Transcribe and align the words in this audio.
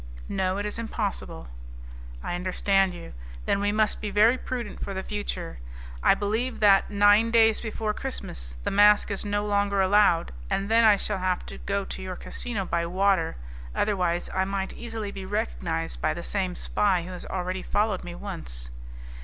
"No, 0.29 0.57
it 0.57 0.65
is 0.65 0.79
impossible." 0.79 1.47
"I 2.23 2.33
understand 2.33 2.91
you. 2.95 3.13
Then 3.45 3.59
we 3.59 3.71
must 3.71 4.01
be 4.01 4.09
very 4.09 4.35
prudent 4.35 4.83
for 4.83 4.95
the 4.95 5.03
future. 5.03 5.59
I 6.01 6.15
believe 6.15 6.59
that, 6.59 6.89
nine 6.89 7.29
days 7.29 7.61
before 7.61 7.93
Christmas, 7.93 8.55
the 8.63 8.71
mask 8.71 9.11
is 9.11 9.23
no 9.23 9.45
longer 9.45 9.79
allowed, 9.79 10.31
and 10.49 10.69
then 10.71 10.83
I 10.85 10.95
shall 10.95 11.19
have 11.19 11.45
to 11.45 11.59
go 11.59 11.85
to 11.85 12.01
your 12.01 12.15
casino 12.15 12.65
by 12.65 12.87
water, 12.87 13.37
otherwise, 13.75 14.27
I 14.33 14.43
might 14.43 14.73
easily 14.73 15.11
be 15.11 15.23
recognized 15.23 16.01
by 16.01 16.15
the 16.15 16.23
same 16.23 16.55
spy 16.55 17.03
who 17.03 17.11
has 17.11 17.27
already 17.27 17.61
followed 17.61 18.03
me 18.03 18.15
once." 18.15 18.71